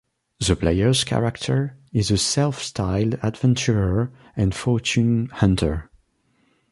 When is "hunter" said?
5.27-5.91